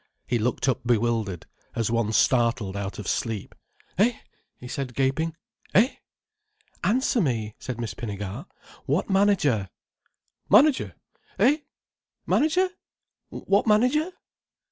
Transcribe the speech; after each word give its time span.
He 0.25 0.39
looked 0.39 0.67
up 0.67 0.81
bewildered, 0.83 1.45
as 1.75 1.91
one 1.91 2.11
startled 2.11 2.75
out 2.75 2.97
of 2.97 3.07
sleep. 3.07 3.53
"Eh?" 3.99 4.17
he 4.57 4.67
said, 4.67 4.95
gaping. 4.95 5.35
"Eh?" 5.75 5.97
"Answer 6.83 7.21
me," 7.21 7.53
said 7.59 7.79
Miss 7.79 7.93
Pinnegar. 7.93 8.47
"What 8.87 9.11
manager?" 9.11 9.69
"Manager? 10.49 10.95
Eh? 11.37 11.57
Manager? 12.25 12.69
What 13.29 13.67
manager?" 13.67 14.09